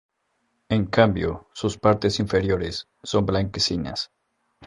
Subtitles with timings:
[0.69, 4.09] En cambio, sus partes inferiores son blanquecinas.